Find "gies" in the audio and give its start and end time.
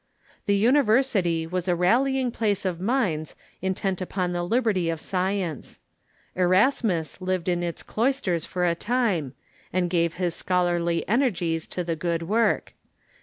11.31-11.67